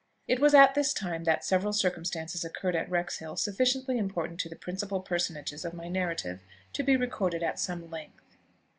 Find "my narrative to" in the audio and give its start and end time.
5.75-6.81